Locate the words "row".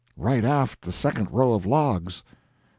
1.29-1.53